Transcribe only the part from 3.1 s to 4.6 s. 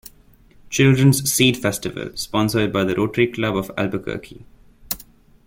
Club of Albuquerque.